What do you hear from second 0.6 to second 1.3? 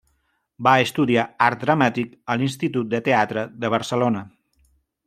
Va estudiar